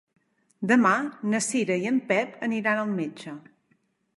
[0.71, 0.93] Demà
[1.33, 3.37] na Cira i en Pep aniran al metge.